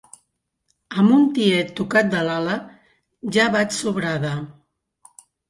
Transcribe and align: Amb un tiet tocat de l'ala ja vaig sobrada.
Amb 1.01 1.11
un 1.17 1.27
tiet 1.35 1.69
tocat 1.79 2.09
de 2.13 2.23
l'ala 2.29 2.57
ja 3.37 3.47
vaig 3.59 3.79
sobrada. 3.83 4.35